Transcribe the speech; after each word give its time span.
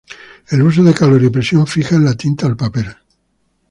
El 0.49 0.63
uso 0.63 0.83
de 0.83 0.95
calor 0.95 1.21
y 1.23 1.29
presión 1.29 1.67
fijan 1.67 2.03
la 2.03 2.15
tinta 2.15 2.47
al 2.47 2.57
papel. 2.57 2.87